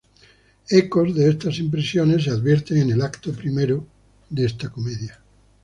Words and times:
Ecos 0.71 1.13
de 1.13 1.29
estas 1.29 1.59
impresiones 1.59 2.23
se 2.23 2.31
advierten 2.31 2.77
en 2.79 2.89
el 2.89 3.03
acto 3.03 3.31
primero 3.33 3.85
de 4.31 4.45
esta 4.45 4.67
comedia. 4.71 5.19